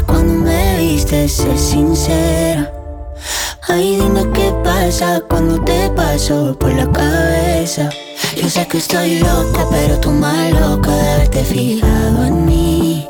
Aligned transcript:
cuando 0.00 0.32
me 0.32 0.78
viste, 0.78 1.28
sé 1.28 1.58
sincera. 1.58 2.72
Ay, 3.68 3.96
dime 3.96 4.26
qué 4.32 4.52
pasa 4.64 5.20
cuando 5.28 5.60
te 5.62 5.90
paso 5.90 6.56
por 6.58 6.72
la 6.72 6.90
cabeza. 6.90 7.90
Yo 8.36 8.48
sé 8.48 8.66
que 8.66 8.78
estoy 8.78 9.18
loca, 9.18 9.66
pero 9.70 9.98
tú 9.98 10.10
más 10.10 10.50
loca 10.52 10.90
de 10.90 11.10
haberte 11.10 11.44
fijado 11.44 12.24
en 12.24 12.46
mí. 12.46 13.08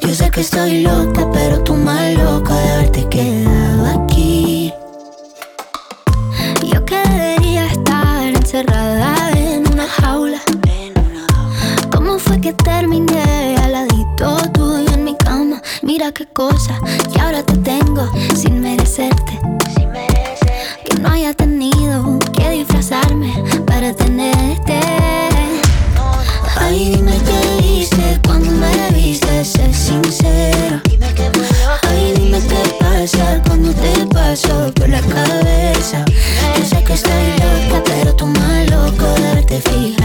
Yo 0.00 0.14
sé 0.14 0.30
que 0.30 0.40
estoy 0.40 0.82
loca, 0.82 1.30
pero 1.32 1.60
tú 1.60 1.74
más 1.74 2.12
loca 2.14 2.54
de 2.54 2.70
haberte 2.70 3.08
quedado 3.08 3.86
aquí. 3.86 4.13
Mira 16.04 16.12
qué 16.12 16.26
cosa, 16.26 16.78
y 17.14 17.18
ahora 17.18 17.42
te 17.42 17.56
tengo 17.56 18.06
sin 18.36 18.60
merecerte. 18.60 19.40
Que 20.84 20.98
no 21.00 21.08
haya 21.08 21.32
tenido 21.32 22.18
que 22.36 22.50
disfrazarme 22.50 23.32
para 23.64 23.94
tenerte. 23.94 24.80
Ay, 26.56 26.96
dime 26.96 27.12
qué 27.24 27.66
hice 27.66 28.20
cuando 28.26 28.50
me 28.50 28.90
viste, 28.90 29.46
sé 29.46 29.72
sincera. 29.72 30.82
Ay, 31.88 32.12
dime 32.18 32.38
qué 32.50 32.76
pasa 32.78 33.40
cuando 33.46 33.72
te 33.72 34.04
paso 34.12 34.70
por 34.74 34.90
la 34.90 35.00
cabeza. 35.00 36.04
Yo 36.58 36.66
sé 36.66 36.84
que 36.84 36.92
estoy 36.92 37.28
loca, 37.38 37.82
pero 37.82 38.14
tú 38.14 38.26
más 38.26 38.70
loco 38.70 39.06
de 39.06 39.28
haberte 39.30 39.58
fijado 39.62 40.03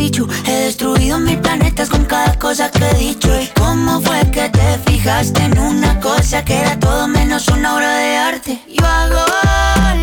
He 0.00 0.52
destruido 0.52 1.18
mil 1.18 1.40
planetas 1.40 1.88
con 1.88 2.04
cada 2.04 2.32
cosa 2.38 2.70
que 2.70 2.88
he 2.88 2.94
dicho. 2.94 3.28
¿Y 3.40 3.48
cómo 3.48 4.00
fue 4.00 4.20
que 4.30 4.48
te 4.48 4.78
fijaste 4.86 5.42
en 5.42 5.58
una 5.58 5.98
cosa 5.98 6.44
que 6.44 6.54
era 6.56 6.78
todo 6.78 7.08
menos 7.08 7.48
una 7.48 7.74
obra 7.74 7.96
de 7.96 8.16
arte? 8.16 8.62
Yo 8.68 8.86
hago 8.86 9.18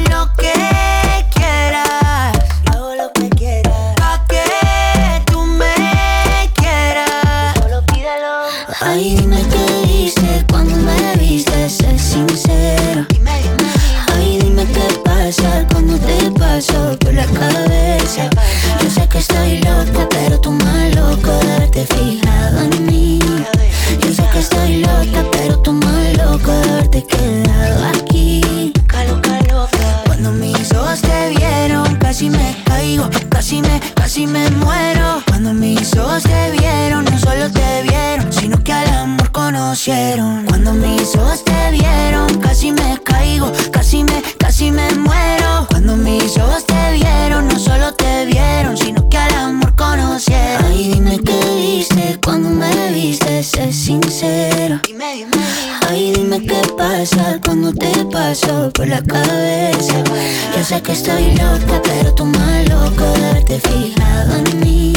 lo 0.09 0.33
que 0.35 0.51
quieras. 1.33 1.88
Hago 2.73 2.93
lo 2.93 3.13
que 3.13 3.29
quieras. 3.29 3.95
Pa' 3.95 4.25
que 4.27 5.23
tú 5.31 5.45
me 5.45 5.73
quieras. 6.55 7.55
Solo 7.57 7.81
pídelo. 7.85 8.47
Ay, 8.81 9.16
dime 9.16 9.45
qué 9.49 9.93
hice 9.93 10.45
te 30.94 31.30
vieron, 31.30 31.95
casi 31.95 32.30
me 32.30 32.55
caigo, 32.66 33.09
casi 33.29 33.62
me, 33.62 33.79
casi 33.96 34.28
me 34.28 34.50
muero. 34.51 35.22
Cuando 35.28 35.53
mis 35.53 35.96
ojos 35.97 36.23
te 36.23 36.51
vieron, 36.51 37.06
no 37.06 37.18
solo 37.18 37.50
te 37.51 37.81
vieron, 37.84 38.31
sino 38.31 38.63
que 38.63 38.72
al 38.72 38.90
amor 38.90 39.31
conocieron. 39.31 40.46
Cuando 40.46 40.73
mis 40.73 41.16
ojos 41.16 41.44
te 41.44 41.54
sincera. 53.75 54.81
Ay, 55.88 56.13
dime 56.16 56.41
qué 56.41 56.62
pasa 56.78 57.40
cuando 57.44 57.74
te 57.74 57.91
paso 58.06 58.72
por 58.74 58.88
la 58.88 59.02
cabeza. 59.03 60.03
Yo 60.56 60.63
sé 60.63 60.81
que 60.81 60.94
estoy 60.94 61.31
loca, 61.31 61.81
pero 61.84 62.16
tú 62.16 62.25
más 62.25 62.69
loco 62.69 63.03
de 63.03 63.25
haberte 63.30 63.59
fijado 63.59 64.35
en 64.38 64.59
mí. 64.62 64.94